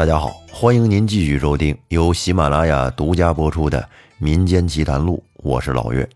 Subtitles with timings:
[0.00, 3.78] 大家好，欢迎您继续收听由喜马拉雅独家播出的
[4.16, 6.08] 《民间奇谈录》，我是老岳。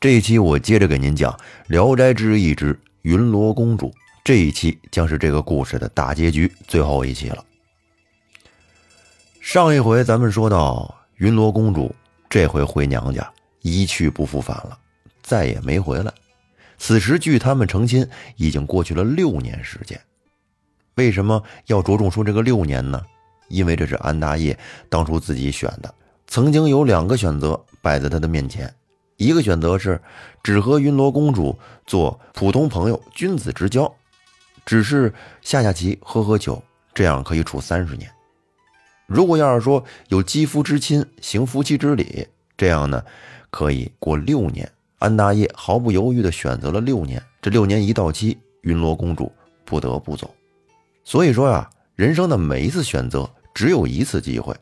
[0.00, 1.30] 这一期我接着给您讲
[1.66, 3.88] 《聊斋志异之云罗公主》，
[4.24, 7.44] 这一期将是这个故事的大结局，最后一期了。
[9.42, 11.94] 上一回咱们说到云罗公主
[12.30, 14.78] 这回回娘家一去不复返了，
[15.22, 16.10] 再也没回来。
[16.78, 20.00] 此时距他们成亲已经过去了六年时间。
[20.94, 23.02] 为什么要着重说这个六年呢？
[23.48, 25.92] 因为这是安大业当初自己选的。
[26.26, 28.72] 曾经有两个选择摆在他的面前，
[29.16, 30.00] 一个选择是
[30.42, 33.90] 只和云罗公主做普通朋友、君子之交，
[34.66, 38.10] 只是下下棋、喝喝酒，这样可以处三十年。
[39.06, 42.26] 如果要是说有肌肤之亲、行夫妻之礼，
[42.58, 43.02] 这样呢
[43.50, 44.70] 可以过六年。
[44.98, 47.22] 安大业毫不犹豫地选择了六年。
[47.40, 49.32] 这六年一到期，云罗公主
[49.64, 50.28] 不得不走。
[51.04, 54.56] 所以说呀，人生的每一次选择只有一次机会，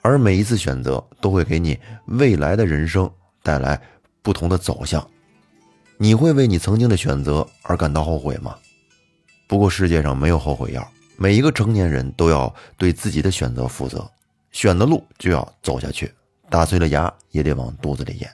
[0.00, 3.10] 而每一次选择都会给你未来的人生
[3.42, 3.82] 带来
[4.22, 5.04] 不同的走向。
[5.96, 8.56] 你会为你曾经的选择而感到后悔吗？
[9.48, 14.08] 不过世界上没有后悔药，每一个成年人都要对自己的选择负责，
[14.52, 16.14] 选的路就要走下去，
[16.48, 18.30] 打碎了牙也得往肚子里咽。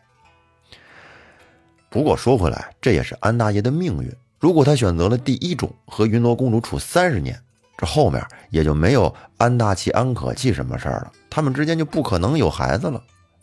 [1.88, 4.14] 不过说回来，这也是安大爷的命运。
[4.38, 7.40] 如果他选择了第一种，和云罗公主处三十年，
[7.76, 13.02] 这后面也就没有安大器、安可气什么事儿了，他们之间就不可能有孩子了。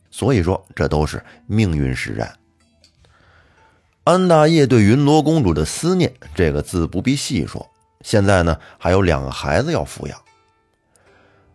[0.10, 2.34] 所以说，这都是命运使然。
[4.04, 7.66] 安大业对云罗公主的思念，这个字不必细说。
[8.02, 10.18] 现在呢，还有两个孩子要抚养。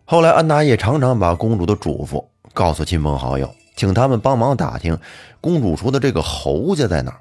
[0.05, 4.97] 后来，安大业常常把公主的嘱咐告诉亲朋好友，请他们帮忙打听
[5.41, 7.19] 公主说的这个侯家在哪。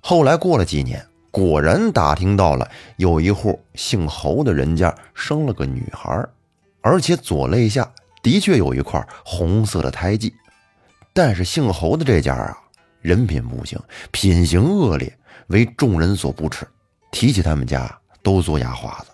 [0.00, 1.06] 后来过了几年。
[1.30, 6.26] 果然打听到了，有一户姓侯的人家生了个女孩，
[6.80, 7.90] 而且左肋下
[8.22, 10.34] 的确有一块红色的胎记。
[11.12, 12.56] 但是姓侯的这家啊，
[13.00, 13.78] 人品不行，
[14.10, 15.12] 品行恶劣，
[15.48, 16.66] 为众人所不齿。
[17.10, 19.10] 提起他们家，都做牙花子。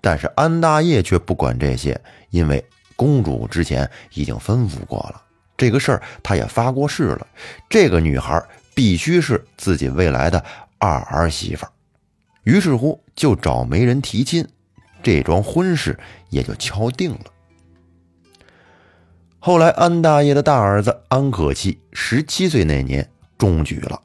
[0.00, 2.00] 但是安大业却不管这些，
[2.30, 2.64] 因为
[2.94, 5.22] 公主之前已经吩咐过了
[5.56, 7.26] 这个事儿，他也发过誓了，
[7.68, 8.42] 这个女孩
[8.74, 10.44] 必须是自己未来的。
[10.78, 11.66] 二儿媳妇，
[12.44, 14.46] 于是乎就找媒人提亲，
[15.02, 15.98] 这桩婚事
[16.28, 17.24] 也就敲定了。
[19.38, 24.02] 后来安大爷的大儿子安可气十七岁那年中举了，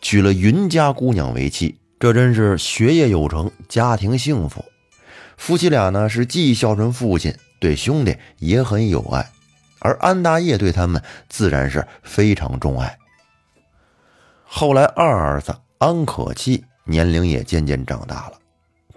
[0.00, 4.64] 娶了云家姑娘为妻，这真是学业有成，家庭幸福。
[5.36, 9.28] 夫妻俩呢是既孝顺父亲，对兄弟也很有爱，
[9.80, 12.96] 而安大爷对他们自然是非常钟爱。
[14.44, 15.54] 后来二儿子。
[15.78, 18.38] 安可气年龄也渐渐长大了，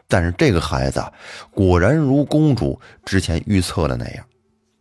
[0.08, 1.04] 但是这个孩子
[1.52, 4.26] 果然如公主之前预测的那样，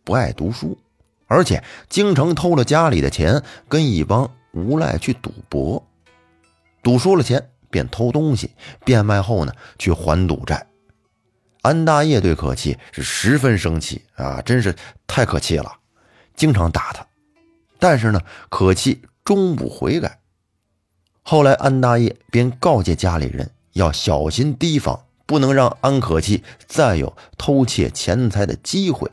[0.03, 0.77] 不爱读书，
[1.25, 5.85] 而且经常偷了家里的钱，跟一帮无赖去赌博，
[6.81, 8.51] 赌输了钱便偷东西，
[8.85, 10.67] 变卖后呢去还赌债。
[11.63, 14.73] 安大业对可气是十分生气啊，真是
[15.05, 15.73] 太可气了，
[16.35, 17.05] 经常打他，
[17.79, 20.19] 但是呢，可气终不悔改。
[21.29, 29.11] 后来，安大业便告诫家里人要小心提防，不能让安可气再有偷窃钱财的机会。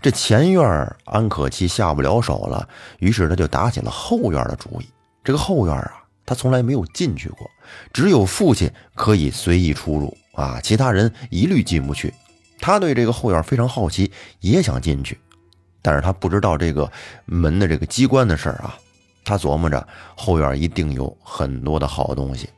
[0.00, 2.68] 这前院安可气下不了手了，
[3.00, 4.86] 于是他就打起了后院的主意。
[5.24, 7.50] 这个后院啊，他从来没有进去过，
[7.92, 12.14] 只有父亲可以随意出入啊，其他人一律进不去。
[12.60, 15.18] 他对这个后院非常好奇，也想进去，
[15.82, 16.88] 但是他不知道这个
[17.24, 18.78] 门的这个机关的事儿啊。
[19.24, 22.48] 他琢磨着后院一定有很多的好东西，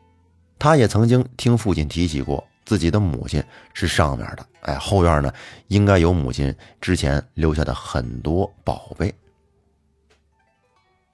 [0.59, 5.33] 他也曾经听父亲提起过自己的母亲是上面的，哎，后院呢
[5.69, 9.15] 应该有母亲之前留下的很多宝贝。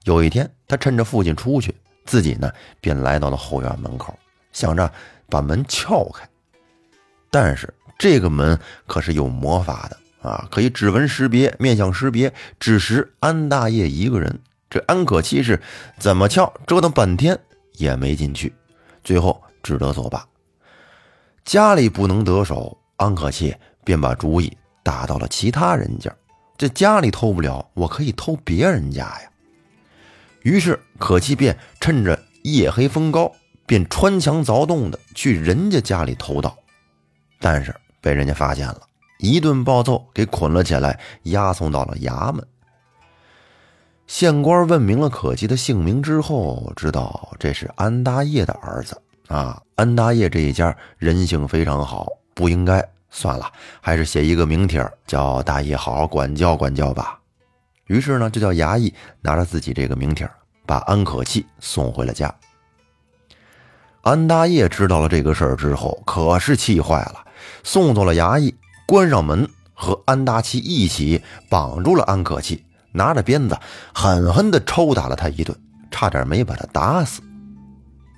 [0.05, 4.17] 有一天，他趁着父亲出去，自己呢便来到了后院门口，
[4.51, 4.91] 想着
[5.29, 6.27] 把门撬开。
[7.29, 14.39] 但是这个门可是有魔法的啊，可以指纹识别、面相识别，只识安大业一个人。
[14.73, 15.61] 这安可气是
[15.99, 17.39] 怎么撬，折腾半天
[17.73, 18.51] 也没进去，
[19.03, 20.27] 最后只得作罢。
[21.45, 26.11] 家里不能得手，安可气便把主意打到了其他人家。
[26.57, 29.31] 这家里偷不了，我可以偷别人家呀。
[30.41, 33.31] 于是可气便趁着夜黑风高，
[33.67, 36.57] 便穿墙凿洞的去人家家里偷盗，
[37.39, 37.71] 但是
[38.01, 38.81] 被人家发现了，
[39.19, 42.43] 一顿暴揍，给捆了起来，押送到了衙门。
[44.07, 49.61] 县官问明了可气的姓名之后，知道这是安大业的儿子啊。
[49.75, 53.51] 安大业这一家人性非常好，不应该算了，
[53.81, 57.19] 还是写一个名帖，叫大爷好好管教管教吧。
[57.87, 60.29] 于是呢，就叫衙役拿着自己这个名帖，
[60.65, 62.33] 把安可气送回了家。
[64.01, 67.25] 安大业知道了这个事儿之后，可是气坏了，
[67.63, 68.53] 送走了衙役，
[68.85, 72.63] 关上门，和安大器一起绑住了安可气，
[72.93, 73.57] 拿着鞭子
[73.93, 75.53] 狠狠地抽打了他一顿，
[75.91, 77.21] 差点没把他打死。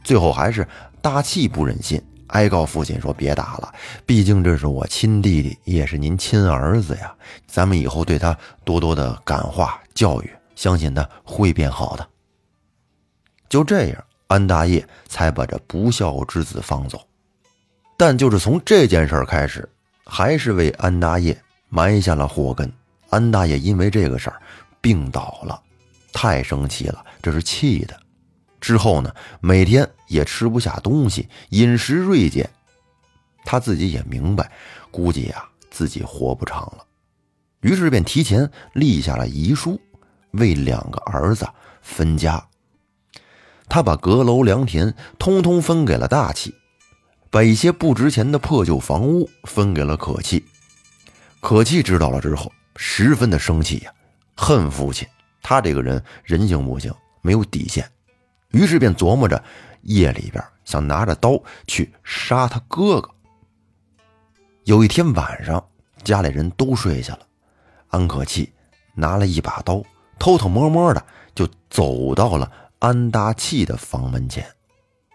[0.03, 0.67] 最后还是
[1.01, 1.99] 大气不忍心。
[2.29, 3.71] 哀告父亲说：“别打了，
[4.03, 7.13] 毕竟这是我亲弟弟，也是您亲儿子呀。
[7.45, 12.05] 咱们以后对他多多的感化教育，相信他会变好的。”
[13.47, 16.99] 就这样，安大业才把这不孝之子放走。
[17.95, 19.69] 但就是从这件事开始，
[20.03, 21.39] 还是为安大业
[21.69, 22.69] 埋下了祸根。
[23.11, 24.41] 安大爷因为这个事儿
[24.85, 25.59] 病倒了，
[26.13, 27.99] 太生气了，这是气的。
[28.61, 29.11] 之后呢，
[29.41, 32.47] 每天也吃不下东西，饮食锐减。
[33.43, 34.51] 他自己也明白，
[34.91, 36.85] 估计呀自己活不长了，
[37.61, 39.81] 于是便提前立下了遗书，
[40.33, 41.47] 为两个儿子
[41.81, 42.47] 分家。
[43.67, 46.53] 他把阁楼良田通通分给了大气，
[47.31, 50.45] 把一些不值钱的破旧房屋分给了可气。
[51.41, 53.91] 可气知道了之后，十分的生气呀，
[54.35, 55.07] 恨父亲。
[55.41, 57.89] 他这个人人性不行，没有底线。
[58.49, 59.43] 于是便琢磨着，
[59.81, 63.09] 夜里边想拿着刀去杀他哥哥。
[64.63, 65.63] 有一天晚上，
[66.03, 67.19] 家里人都睡下了，
[67.89, 68.51] 安可气
[68.95, 69.83] 拿了一把刀，
[70.17, 71.05] 偷偷摸摸的
[71.35, 74.43] 就走到了安大器的房门前，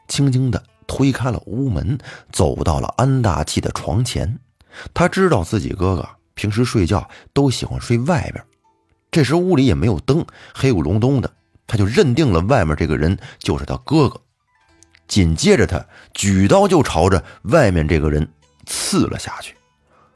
[0.07, 1.99] 轻轻的推开了屋门，
[2.31, 4.39] 走到了安大器的床前。
[4.95, 8.45] 他知道自己哥哥平时睡觉都喜欢睡外边，
[9.11, 10.25] 这时屋里也没有灯，
[10.55, 11.31] 黑咕隆咚的。
[11.67, 14.21] 他就认定了外面这个人就是他哥哥，
[15.07, 18.29] 紧接着他举刀就朝着外面这个人
[18.67, 19.55] 刺了下去，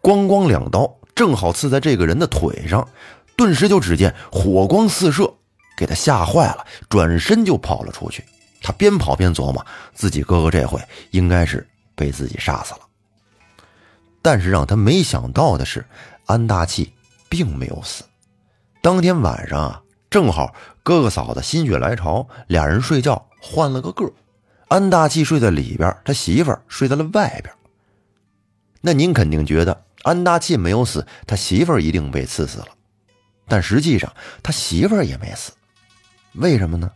[0.03, 2.89] 咣咣两刀正好刺在这个人的腿上，
[3.37, 5.33] 顿时就只见火光四射，
[5.77, 8.25] 给他吓坏了，转身就跑了出去。
[8.61, 9.65] 他边跑边琢磨，
[9.95, 10.83] 自己哥哥这回
[11.13, 11.65] 应该是
[11.95, 12.81] 被自己杀死了。
[14.23, 15.85] 但是让他没想到的是，
[16.27, 16.93] 安大器
[17.29, 18.03] 并没有死。
[18.85, 19.81] 当天晚上啊。
[20.11, 24.13] 正好哥哥嫂子心血来潮，俩人睡觉换了个个
[24.69, 27.53] 安大器睡在里边，他媳妇儿睡在了外边。
[28.83, 32.67] 那您肯定觉得安大器没有死，他媳妇儿一定被刺死了。
[33.49, 35.53] 但实际上他媳妇儿也没死，
[36.35, 36.93] 为什么呢？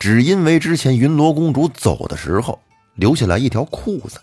[0.00, 2.60] 只因为之前云罗公主走的时候
[2.94, 4.20] 留下来一条裤子，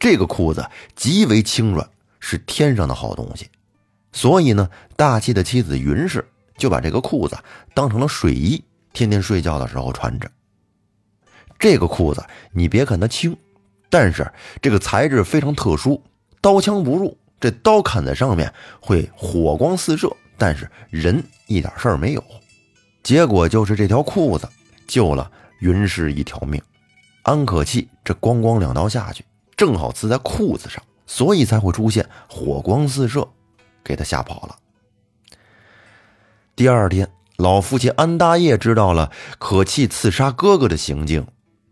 [0.00, 1.88] 这个裤子极为轻软，
[2.18, 3.48] 是天上的好东西，
[4.16, 6.24] 所以呢，大气的妻子云氏。
[6.58, 7.36] 就把这个裤子
[7.74, 8.64] 当成了睡衣，
[8.94, 10.26] 天天睡觉的时候穿着。
[11.58, 13.36] 这个裤子你别看它轻，
[13.90, 14.26] 但是
[14.62, 16.02] 这个材质非常特殊，
[16.40, 17.14] 刀枪不入。
[17.38, 22.24] 这刀砍在上面会火光四射，但是人一点事儿没有。
[23.02, 24.48] 结果就是这条裤子
[24.88, 25.30] 救了
[25.60, 26.58] 云氏一条命。
[27.24, 29.22] 安可气这咣咣两刀下去，
[29.58, 33.28] 正好刺在裤子上，所以才会出现火光四射，
[33.86, 34.56] 给他吓跑了。
[36.56, 41.24] 第二天，老父亲安大业知道了可气刺杀哥哥的行径，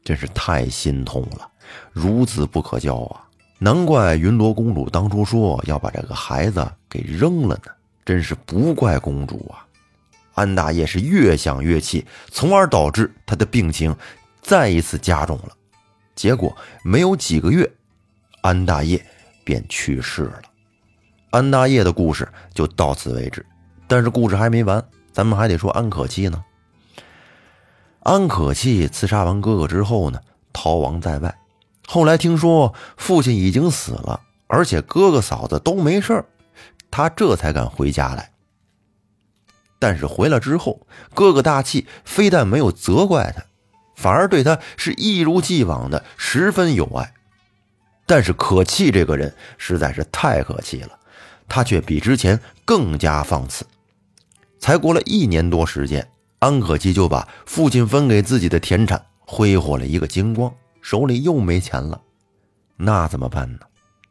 [0.04, 1.50] 真是太心痛了。
[1.94, 3.26] 孺子不可教啊！
[3.58, 7.72] 难怪云罗公主当初说要把这个孩子给扔了呢。
[8.04, 9.66] 真是不怪公主啊！
[10.34, 13.96] 安大业是越想越气，从而导致他的病情
[14.42, 15.48] 再一次加重了。
[16.14, 16.54] 结果
[16.84, 17.68] 没有几个月，
[18.42, 19.02] 安大业
[19.42, 20.42] 便去世了。
[21.34, 23.44] 安大业的故事就到此为止。
[23.88, 26.44] 但是故事还没完，咱们还得说安可气呢。
[28.04, 30.20] 安可气刺杀完哥哥之后呢，
[30.52, 31.36] 逃亡在外。
[31.88, 36.24] 后来听说父亲已经死了，而且哥哥嫂子都没事
[36.88, 38.30] 他这才敢回家来。
[39.80, 43.42] 但是回来之后，哥哥大气非但没有责怪他，
[43.96, 47.12] 反而对他是一如既往的十分友爱。
[48.06, 50.98] 但是可气这个人实在是太可气了，
[51.54, 53.64] 他却比之前更加放肆。
[54.58, 56.04] 才过了一年多时间，
[56.40, 62.00] 安可期就把父亲分给自己的田产挥霍了一个精光，手里又没钱了，
[62.76, 63.60] 那怎么办呢？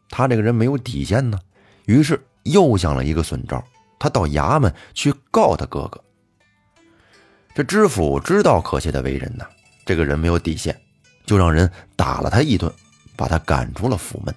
[0.09, 1.37] 他这个人没有底线呢，
[1.85, 3.61] 于是又想了一个损招，
[3.99, 6.01] 他到衙门去告他哥哥。
[7.53, 9.45] 这知府知道可气的为人呢，
[9.85, 10.79] 这个人没有底线，
[11.25, 12.71] 就让人打了他一顿，
[13.17, 14.33] 把他赶出了府门。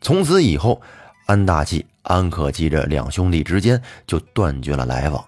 [0.00, 0.80] 从此以后，
[1.26, 1.86] 安大器。
[2.02, 5.24] 安可器这两兄弟之间就断绝了来往。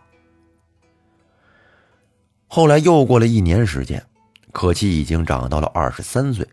[2.46, 4.04] 后来又过了一年时间，
[4.52, 6.46] 可气已经长到了二十三岁，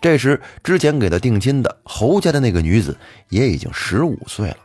[0.00, 4.56] 这时，之前给他定亲的侯家的那个女子也已经十五岁了。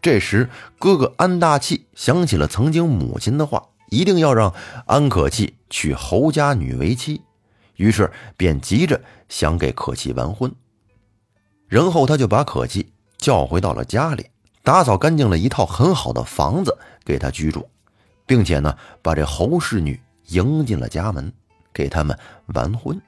[0.00, 4.54] 这时，哥哥安大器想起了曾经母亲的话，一定要让
[4.86, 7.22] 安可气娶侯家女为妻，
[7.74, 10.54] 于是便急着想给可气完婚。
[11.66, 12.92] 然后他就把可气
[13.24, 14.26] 叫回到了家里，
[14.62, 16.76] 打扫干净了一套很好的房子
[17.06, 17.66] 给他居住，
[18.26, 21.32] 并且呢，把这侯氏女迎进了家门，
[21.72, 23.00] 给他们完婚。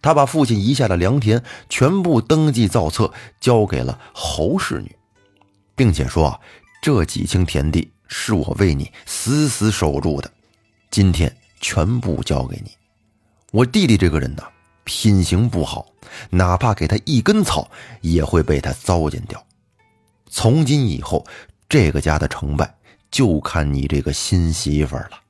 [0.00, 4.96] 他把父亲遗下的良田全部登记造册，交给了侯氏女，
[5.76, 6.40] 并且说：“啊
[6.80, 10.32] 这几顷田地是我为你死死守住的，
[10.90, 11.30] 今天
[11.60, 12.70] 全部交给你。
[13.52, 14.42] 我弟弟这个人呢，
[14.84, 15.86] 品行不好，
[16.30, 17.68] 哪怕给他一根草，
[18.00, 19.44] 也会被他糟践掉。
[20.28, 21.26] 从今以后，
[21.68, 22.76] 这个家的成败
[23.10, 25.20] 就看你这个新媳妇儿了。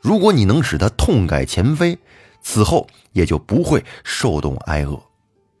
[0.00, 1.98] 如果你能使他痛改前非。”
[2.48, 5.02] 此后也就不会受冻挨饿，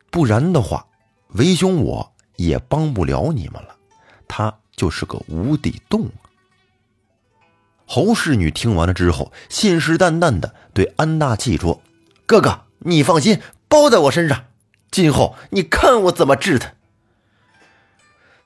[0.08, 0.86] 不然的话，
[1.30, 3.74] 为兄我也帮不了你们了。
[4.28, 6.08] 他就是个无底洞。
[7.86, 11.82] 侯氏女听完了之后，信誓旦旦的对安大器说
[12.24, 14.44] ：“哥哥，你放心，包在我身上。
[14.90, 16.72] 今后你看我怎么治他。”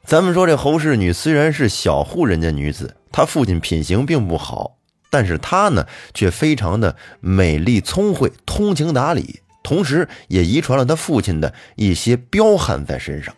[0.04, 4.78] 咱们说这侯氏女虽然是小户人家女子，她父亲品行并不好。
[5.10, 13.34] 但是她呢，却非常的美丽聪慧、通情达理，同时也遗传了她父亲的一些彪悍在身上。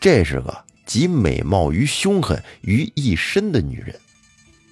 [0.00, 3.94] 这是个集美貌与凶狠于一身的女人。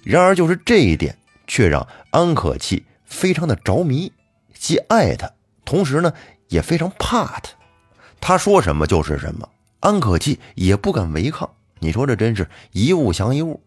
[0.03, 4.11] 然而，就是这一点，却让安可气非常的着迷，
[4.53, 5.31] 既爱她，
[5.69, 6.11] 同时呢，
[6.47, 7.51] 也非常怕他，
[8.19, 9.47] 他说什么就是什么，
[9.81, 11.47] 安可气也不敢违抗。
[11.77, 13.61] 你说这真是一物降一物。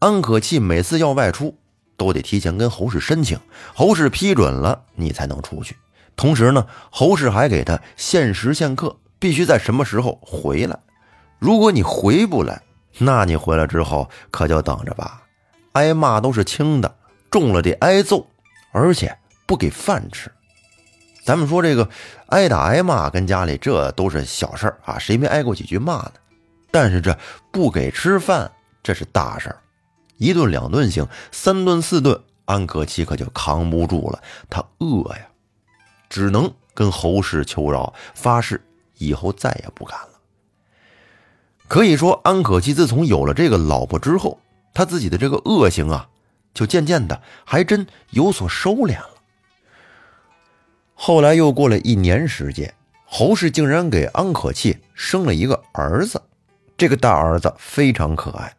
[0.00, 1.56] 安可气每次要外出。
[1.96, 3.38] 都得提前跟侯氏申请，
[3.74, 5.76] 侯氏批准了，你才能出去。
[6.16, 10.76] 同时呢，侯氏还给他限时限刻，必须在什么时候回来。
[11.38, 12.60] 如果你回不来，
[12.98, 15.22] 那你回来之后可就等着吧，
[15.72, 16.92] 挨骂都是轻的，
[17.30, 18.26] 重了得挨揍，
[18.72, 20.30] 而且不给饭吃。
[21.24, 21.88] 咱们说这个
[22.26, 26.12] 挨打挨骂跟家里这都是小事儿啊，谁没挨过几句骂呢？
[26.70, 27.16] 但是这
[27.52, 28.50] 不给吃饭，
[28.82, 29.58] 这是大事儿。
[30.16, 34.20] 一顿两顿行，三顿四顿，安可气可就扛不住了。
[34.50, 35.26] 他饿呀，
[36.08, 38.60] 只能跟侯氏求饶，发誓
[38.98, 40.08] 以后再也不敢了。
[41.68, 44.40] 可以说，安可气自从有了这个老婆之后，
[44.74, 46.08] 他自己的这个恶行啊，
[46.52, 49.11] 就渐渐的还真有所收敛了。
[51.04, 52.72] 后来又过了一年时间，
[53.04, 56.22] 侯氏竟然给安可气生了一个儿子，
[56.76, 58.54] 这个大儿子非常可爱。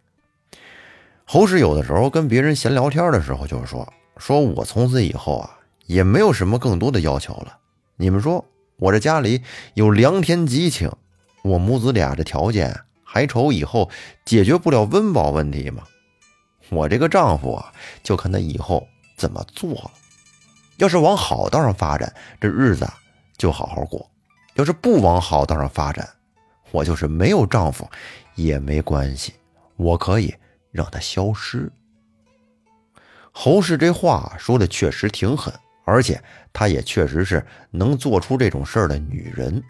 [1.24, 3.88] 侯氏有的时候跟别人闲聊天的时候，就说
[4.20, 7.60] ：“说我从此以后啊，也没有什么更多的要求了。
[7.96, 8.44] 你们说
[8.76, 9.42] 我这家里
[9.76, 10.92] 有良田吉顷，
[11.44, 13.90] 我母子俩这条件还愁以后
[14.26, 15.84] 解决不了温饱问题吗？
[16.68, 17.72] 我这个丈夫啊，
[18.04, 18.86] 就看他以后
[19.16, 19.92] 怎么做了。
[20.78, 22.88] 要是往好道上发展，这日子
[23.38, 24.00] 就好好过；
[24.56, 26.08] 要是不往好道上发展，
[26.72, 27.90] 我就是没有丈夫
[28.36, 29.34] 也没关系，
[29.76, 30.34] 我可以。”
[30.74, 31.72] 让他消失。
[33.32, 35.54] 侯氏这话说的确实挺狠，
[35.86, 36.20] 而且
[36.52, 39.64] 她也确实是能做出这种事儿的女人。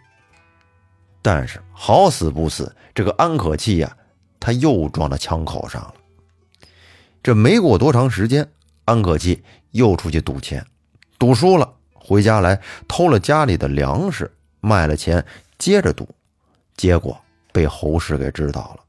[1.21, 3.97] 但是好死不死，这个安可气呀，
[4.39, 5.93] 他又撞到枪口上了。
[7.21, 8.49] 这没过多长时间，
[8.85, 10.65] 安可气又出去赌钱，
[11.23, 15.25] 赌输了，回家来偷了家里的粮食，卖了钱，
[15.57, 16.05] 接着赌，
[16.75, 17.17] 结果
[17.53, 18.83] 被侯氏给知道了。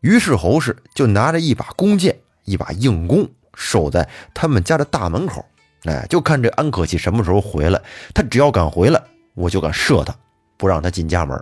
[0.00, 5.44] 于是侯氏就拿着一把弓箭，一把硬弓，守在他们家的大门口。
[5.84, 7.78] 哎，就看这安可气什么时候回来。
[8.14, 8.98] 他只要敢回来，
[9.34, 10.16] 我就敢射他，
[10.56, 11.38] 不让他进家门。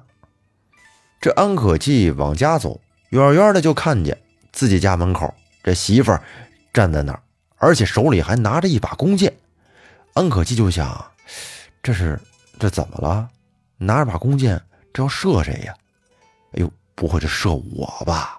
[1.21, 4.19] 这安可气往家走，远远的就看见
[4.51, 6.21] 自己家门口这媳妇儿
[6.73, 7.23] 站在那儿，
[7.59, 9.33] 而且手里还拿着一把弓箭。
[10.15, 11.05] 安可气就想：
[11.83, 12.19] 这是
[12.59, 13.29] 这怎么了？
[13.77, 15.75] 拿着把弓箭，这要射谁呀？
[16.53, 18.39] 哎呦，不会是射我吧？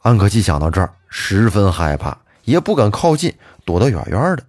[0.00, 3.32] 安可气想到这儿，十分害怕，也不敢靠近，
[3.64, 4.42] 躲得远远的。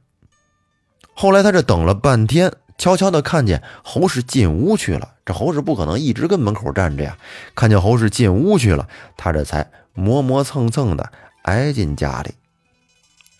[1.13, 5.13] 后来他这等了半天，悄悄的看见侯氏进屋去了。
[5.23, 7.15] 这侯氏不可能一直跟门口站着呀，
[7.53, 11.11] 看见侯氏进屋去了，他这才磨磨蹭蹭的
[11.43, 12.33] 挨进家里。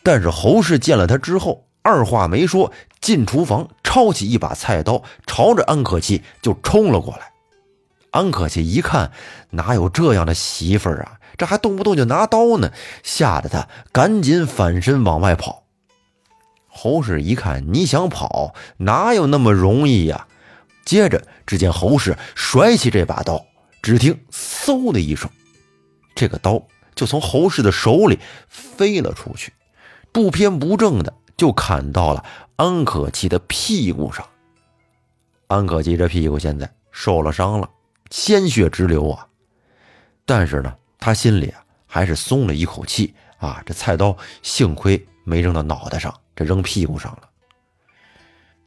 [0.04, 7.32] 但是侯氏见了他之后，二话没说，进厨房抄起一把菜刀，朝着安可气就冲了过来。
[8.12, 9.12] 安可气一看，
[9.52, 11.20] 哪有这样的媳妇儿啊？
[11.38, 12.72] 这还动不动就拿刀呢，
[13.04, 15.64] 吓得他赶紧反身往外跑。
[16.68, 20.28] 侯氏一看，你想跑，哪有那么容易呀？
[20.86, 23.46] 接着，只见侯氏甩起这把刀，
[23.82, 25.30] 只听“嗖”的一声，
[26.14, 26.62] 这个刀
[26.94, 29.54] 就从侯氏的手里飞了出去，
[30.12, 32.24] 不偏不正的就砍到了
[32.56, 34.24] 安可期的屁股上。
[35.48, 37.68] 安可期这屁股现在受了伤了，
[38.12, 39.26] 鲜血直流啊！
[40.24, 46.14] 但是呢，他心里啊还是松了一口气啊，这菜刀幸亏没扔到脑袋上。
[46.36, 47.28] 这扔屁股上了。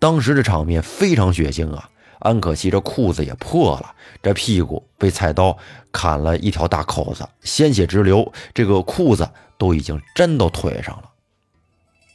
[0.00, 1.88] 当时这场面非常血腥啊！
[2.18, 5.56] 安可期这裤子也破了，这屁股被菜刀
[5.92, 11.10] 砍了一条大口子，鲜血直流，这个裤子都已经粘到腿上了。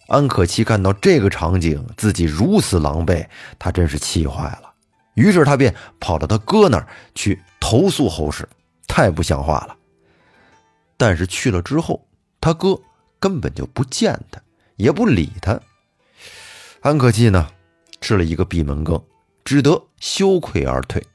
[0.10, 3.26] 安可期看到这个场景，自己如此狼狈，
[3.58, 4.74] 他真是气坏了。
[5.14, 8.48] 于是他便跑到他哥那儿去投诉侯氏，
[8.88, 9.78] 太不像话了。
[10.98, 12.06] 但是去了之后，
[12.42, 12.78] 他哥
[13.20, 14.42] 根本就不见他。
[14.76, 15.60] 也不理他，
[16.80, 17.50] 安可期呢，
[18.00, 19.04] 吃了一个闭门羹，
[19.44, 21.06] 只得羞愧而退。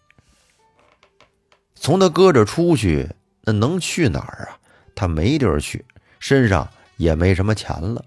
[1.74, 3.08] 从他哥这出去，
[3.40, 4.58] 那能去哪儿啊？
[4.94, 5.82] 他没地儿去，
[6.18, 8.04] 身上也没什么钱了。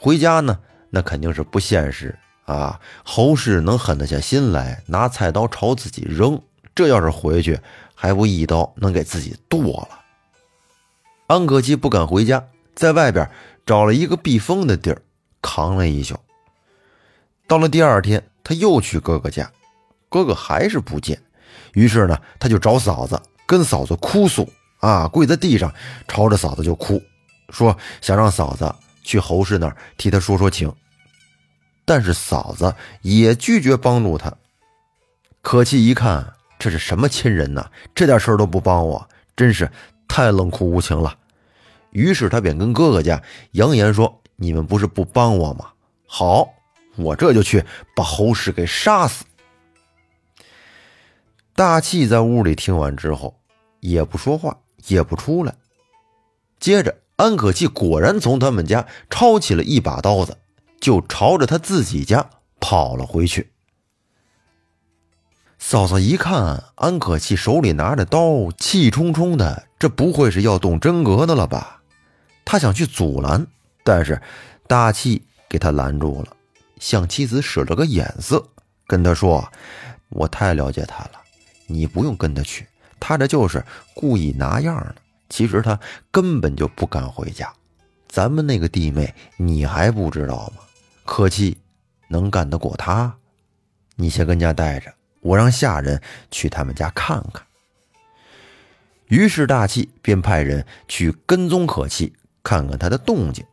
[0.00, 0.58] 回家呢，
[0.90, 2.80] 那肯定是不现实啊。
[3.04, 6.40] 侯氏能狠得下心来拿菜刀朝自己扔，
[6.74, 7.58] 这要是回去，
[7.94, 9.98] 还不一刀能给自己剁了？
[11.26, 13.28] 安可期不敢回家，在外边。
[13.66, 15.02] 找了一个避风的地儿，
[15.42, 16.18] 扛了一宿。
[17.46, 19.52] 到了第二天，他又去哥哥家，
[20.08, 21.20] 哥哥还是不见。
[21.74, 24.50] 于是呢，他就找嫂子，跟嫂子哭诉
[24.80, 25.70] 啊，跪在地上，
[26.08, 26.98] 朝着嫂子就哭，
[27.50, 28.74] 说想让嫂子
[29.08, 30.70] 去侯氏那儿替他说说情。
[31.86, 34.30] 但是嫂子也拒绝帮助他。
[35.40, 37.70] 可气一看，这是什么亲人呢？
[37.94, 39.70] 这点事儿都不帮我，真是
[40.06, 41.16] 太冷酷无情了。
[41.92, 43.22] 于是他便跟哥哥家
[43.52, 45.72] 扬言说：“你们不是不帮我吗？
[46.06, 46.46] 好，
[46.96, 47.64] 我这就去
[47.96, 49.24] 把侯氏给杀死。”
[51.56, 53.34] 大气在屋里听完之后，
[53.80, 54.54] 也不说话，
[54.88, 55.54] 也不出来。
[56.60, 60.38] 接着，安可气果然从他们家抄起了一把刀子，
[60.80, 63.50] 就朝着他自己家跑了回去。
[65.58, 71.82] 嫂嫂一看安可气手里拿着刀，气冲冲的，这不会是要动真格的了吧？
[72.44, 73.44] 他想去阻拦，
[73.82, 74.22] 但是
[74.68, 76.28] 大气给他拦住了，
[76.78, 78.48] 向妻子使了个眼色，
[78.86, 79.50] 跟他说
[80.10, 81.20] ：“我太了解他了，
[81.66, 82.68] 你不用跟他去，
[83.00, 84.94] 他这就是故意拿样的。
[85.28, 85.78] 其实他
[86.10, 87.52] 根本就不敢回家。
[88.08, 90.62] 咱们那个弟妹，你还不知道吗？
[91.04, 91.58] 可气
[92.08, 93.14] 能干得过他？
[93.96, 97.44] 你先跟家待着，我让下人去他们家看看。”
[99.08, 102.14] 于是大气便派人去跟踪可气。
[102.40, 103.44] 看看他的动静。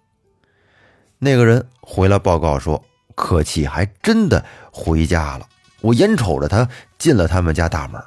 [1.17, 2.81] 那个人回来报告说，
[3.13, 5.45] 可气还真的回家了。
[5.81, 8.01] 我眼瞅着他进了他们家大门。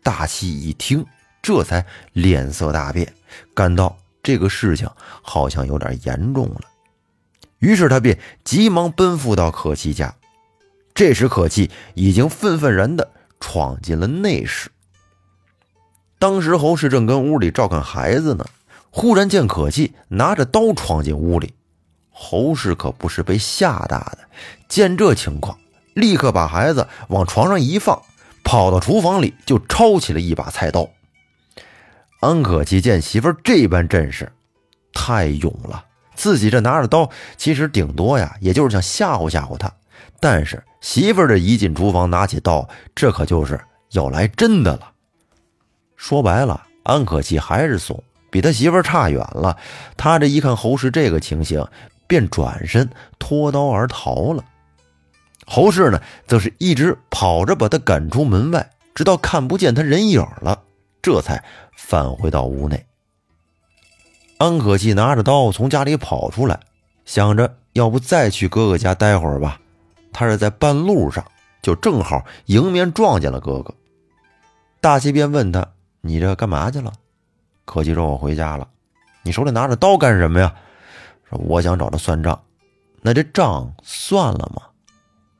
[0.00, 1.04] 大气一听，
[1.42, 3.12] 这才脸色大变，
[3.54, 4.88] 感到这个事情
[5.22, 6.60] 好像有点严重了。
[7.58, 10.14] 于是他便急忙奔赴到可气家。
[10.94, 14.70] 这时可气已经愤愤然的闯进了内室。
[16.18, 18.44] 当时侯氏正跟屋里照看孩子呢。
[18.92, 21.54] 忽然见可气拿着刀闯进屋里，
[22.10, 24.18] 侯氏可不是被吓大的，
[24.68, 25.56] 见这情况，
[25.94, 28.02] 立刻把孩子往床上一放，
[28.42, 30.90] 跑到厨房里就抄起了一把菜刀。
[32.20, 34.30] 安可气见媳妇这般阵势，
[34.92, 39.72] 太勇了，自己这拿着刀，其实顶多呀，也就是想吓唬吓唬他，
[40.20, 43.58] 但是媳妇这一进厨房拿起刀，这可就是
[43.92, 44.92] 要来真的了。
[45.96, 48.02] 说白了，安可气还是怂。
[48.30, 49.56] 比他媳妇差远了，
[49.96, 51.66] 他这一看侯氏这个情形，
[52.06, 54.44] 便转身脱刀而逃了。
[55.46, 60.62] 侯氏呢，则是一直跑着把他赶出门外，直到看不见他人影了，
[61.02, 61.42] 这才
[61.76, 62.86] 返回到屋内。
[64.38, 66.60] 安可气拿着刀从家里跑出来，
[67.04, 69.60] 想着要不再去哥哥家待会儿吧。
[70.12, 71.24] 他是在半路上，
[71.62, 73.74] 就正好迎面撞见了哥哥。
[74.80, 75.66] 大西便问他
[76.00, 76.92] ：“你这干嘛去了？”
[77.64, 78.66] 可气说：“我回家了，
[79.22, 80.54] 你手里拿着刀干什么呀？”
[81.28, 82.40] 说：“我想找他算账。”
[83.02, 84.62] 那这账算了吗？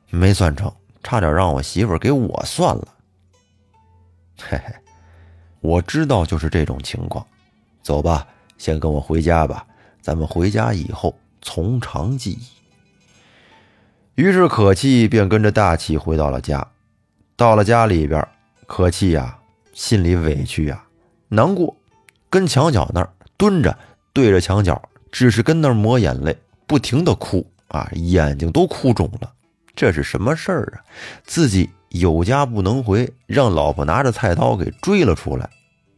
[0.09, 2.87] 没算成，差点让我媳妇给我算了。
[4.39, 4.73] 嘿嘿，
[5.61, 7.25] 我知道就是这种情况。
[7.81, 9.65] 走吧，先跟我回家吧。
[10.01, 12.41] 咱们回家以后从长计议。
[14.15, 16.67] 于是可气便跟着大气回到了家。
[17.35, 18.27] 到了家里边，
[18.67, 19.37] 可气呀，
[19.73, 20.83] 心里委屈呀，
[21.29, 21.75] 难过。
[22.29, 23.77] 跟墙角那儿蹲着，
[24.13, 24.79] 对着墙角，
[25.11, 29.31] 只是跟那儿抹眼泪，不停的哭啊，眼睛都哭肿了。
[29.75, 30.85] 这是什么事儿啊？
[31.23, 35.49] 自己有家不能回，让老婆拿着菜刀给追了出来。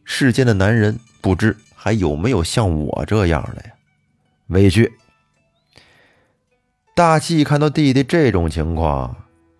[0.04, 3.72] 世间的男人不知还有没有像我这样的呀？
[4.48, 4.92] 委屈。
[6.94, 9.16] 大气看到弟弟这种情况，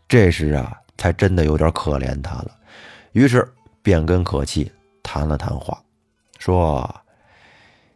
[0.09, 2.51] 这时啊，才真的有点可怜他了。
[3.13, 3.49] 于是
[3.83, 4.71] 便跟可气
[5.03, 5.83] 谈了谈话，
[6.39, 7.03] 说：“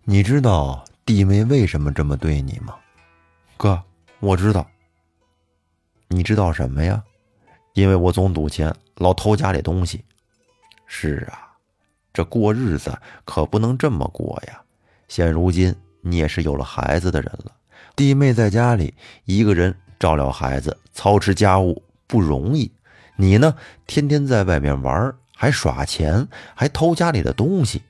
[0.04, 2.74] 你知道弟妹为什么这么对你吗？”
[3.56, 3.82] 哥，
[4.20, 4.66] 我知道。
[6.06, 7.02] 你知道什么呀？
[7.78, 10.04] 因为我总赌钱，老偷家里东西。
[10.86, 11.54] 是啊，
[12.12, 14.60] 这过日子可不能这么过呀。
[15.06, 17.52] 现如今你也是有了孩子的人了，
[17.94, 18.92] 弟妹在家里
[19.26, 22.68] 一个人照料孩子、操持家务不容易。
[23.14, 23.54] 你呢，
[23.86, 27.82] 天天在外面玩，还耍钱，还偷家里的东西，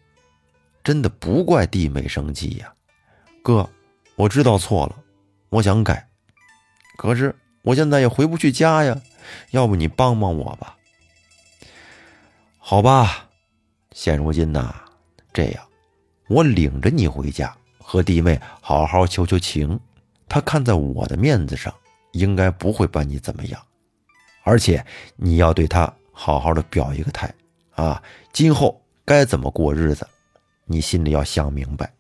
[0.84, 2.70] 真的不怪弟妹生气呀。
[3.42, 3.66] 哥，
[4.16, 4.96] 我知道错了，
[5.48, 6.06] 我想改，
[6.98, 7.34] 可是。
[7.62, 8.98] 我现在也回不去家呀，
[9.50, 10.76] 要不你帮帮我吧？
[12.58, 13.28] 好吧，
[13.92, 14.74] 现如今呐，
[15.32, 15.64] 这样，
[16.28, 19.78] 我领着你回家，和弟妹好好求求情。
[20.28, 21.74] 他看在我的面子上，
[22.12, 23.60] 应该不会把你怎么样。
[24.42, 24.84] 而且
[25.16, 27.32] 你要对他好好的表一个态
[27.74, 30.06] 啊，今后该怎么过日子，
[30.66, 31.90] 你心里要想明白。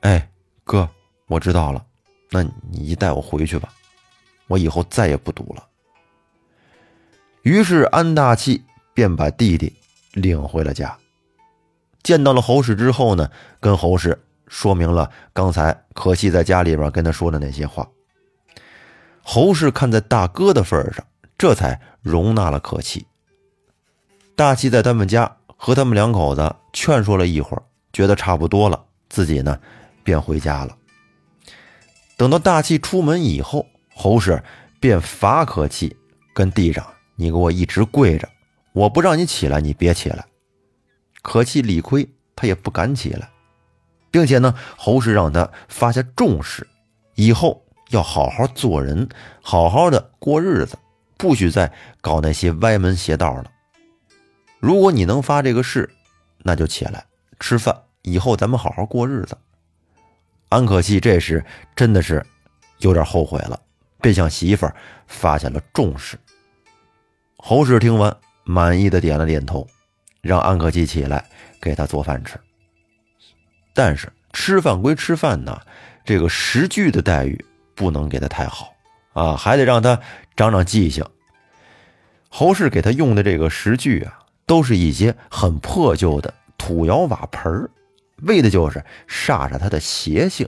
[0.00, 0.28] 哎，
[0.64, 0.88] 哥，
[1.28, 1.86] 我知道了，
[2.30, 3.72] 那你带我回去吧。
[4.48, 5.64] 我以后再也不赌了。
[7.42, 9.74] 于是安大器便把弟弟
[10.12, 10.96] 领回了家。
[12.02, 17.88] 见到了侯氏之后呢，跟侯氏说明了刚才可惜在家里边跟他说的那些话。
[19.22, 21.04] 侯氏看在大哥的份上，
[21.36, 23.06] 这才容纳了可气。
[24.34, 29.58] 大气在他们家和他们两口子劝说了一会儿，觉得差不多了，自己呢
[30.02, 30.76] 便回家了。
[32.16, 33.66] 等到大气出门以后。
[34.02, 34.42] 侯氏
[34.80, 35.94] 便罚可气，
[36.32, 36.82] 跟地上
[37.20, 38.26] ：“你给我一直跪着，
[38.72, 40.24] 我不让你起来，你别起来。”
[41.20, 43.28] 可气理亏，他也不敢起来，
[44.10, 46.66] 并且呢，侯氏让他发下重誓，
[47.14, 49.06] 以后要好好做人，
[49.42, 50.78] 好好的过日子，
[51.18, 53.50] 不许再搞那些歪门邪道了。
[54.58, 55.90] 如果你能发这个誓，
[56.38, 57.04] 那就起来
[57.38, 59.36] 吃饭，以后咱们好好过日子。
[60.48, 61.44] 安可气这时
[61.76, 62.24] 真的是
[62.78, 63.60] 有点后悔了。
[64.02, 64.66] 便向媳妇
[65.06, 66.18] 发下了重誓。
[67.42, 69.66] 侯氏听完，满意的点了点头，
[70.20, 71.24] 让安可气起来
[71.58, 72.38] 给他做饭吃。
[73.72, 75.58] 但是吃饭归吃饭呐，
[76.04, 77.42] 这个食具的待遇
[77.74, 78.74] 不能给他太好
[79.14, 79.98] 啊，还得让他
[80.36, 81.04] 长长记性。
[82.28, 87.68] 侯氏给他用的这个食具啊，都是一些很破旧的土窑瓦盆
[88.18, 90.46] 为的就是煞煞他的邪性。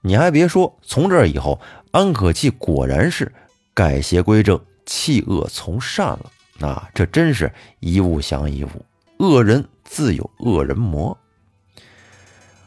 [0.00, 1.60] 你还别说，从这以后，
[1.92, 3.32] 安可气果然是
[3.72, 6.30] 改邪归正、弃恶从善了。
[6.60, 8.70] 啊这真是一物降一物，
[9.18, 11.18] 恶人自有恶人磨。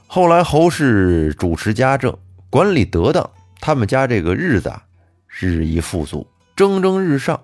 [0.05, 2.15] 后来侯氏主持家政，
[2.51, 3.27] 管理得当，
[3.59, 4.83] 他们家这个日子啊，
[5.27, 7.41] 日益富足，蒸蒸日上。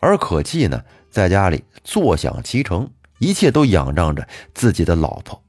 [0.00, 5.42] 而可气呢，在家里坐享其成，一切都仰仗着自己的老婆。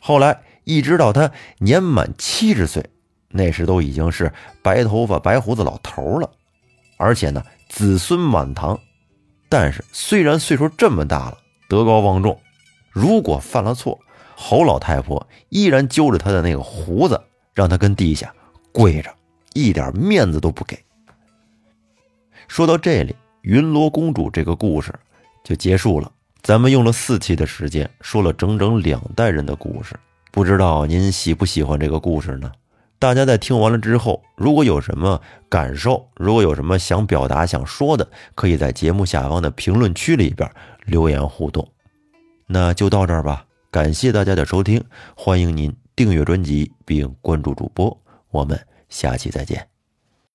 [0.00, 2.84] 后来一直到他年满七十岁。
[3.36, 6.30] 那时都已经是白头发、白胡子老头了，
[6.96, 7.42] 而且呢，
[7.74, 8.78] 子孙满堂。
[9.48, 12.40] 但是虽然岁数这么大了，德高望重，
[12.92, 13.98] 如果犯了错，
[14.36, 17.20] 侯老太婆依然揪着他的那个胡子，
[17.52, 18.32] 让他跟地下
[18.70, 19.12] 跪着，
[19.54, 20.78] 一点面子都不给。
[22.46, 24.94] 说到这里，云罗公主这个故事
[25.42, 26.12] 就结束了。
[26.42, 29.98] 咱们用了四期的时间，说了整整两代人的故事，
[30.30, 32.52] 不知道您喜不喜欢这个故事呢？
[32.98, 40.50] 大家在听完了之后，如果有什么感受，如果有什么想表达、想说的，可以在节目下方的评论区里边
[40.86, 41.68] 留言互动。
[42.46, 44.82] 那就到这儿吧，感谢大家的收听，
[45.14, 47.94] 欢迎您订阅专辑并关注主播，
[48.30, 49.73] 我们下期再见。